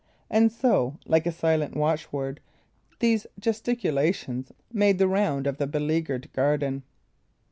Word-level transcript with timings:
And 0.31 0.51
so, 0.51 0.97
like 1.05 1.27
a 1.27 1.31
silent 1.31 1.75
watch 1.77 2.11
word, 2.11 2.39
these 2.97 3.27
gesticulations 3.39 4.51
made 4.73 4.97
the 4.97 5.07
round 5.07 5.45
of 5.45 5.57
the 5.59 5.67
beleaguered 5.67 6.33
garden. 6.33 6.81